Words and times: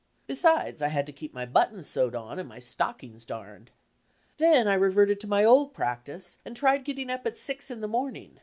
Besides, 0.25 0.81
I 0.81 0.87
had 0.87 1.05
to 1.05 1.11
keep 1.11 1.31
my 1.31 1.45
buttons 1.45 1.87
sewed 1.87 2.15
on 2.15 2.39
and 2.39 2.49
my 2.49 2.57
stockings 2.57 3.23
darned. 3.23 3.69
Then 4.37 4.67
I 4.67 4.73
revened 4.75 5.19
to 5.19 5.27
my 5.27 5.43
old 5.43 5.75
practice, 5.75 6.39
and 6.43 6.55
tried 6.57 6.85
getting 6.85 7.11
up 7.11 7.27
at 7.27 7.37
six 7.37 7.69
in 7.69 7.81
the 7.81 7.87
mom* 7.87 8.15
ing. 8.15 8.39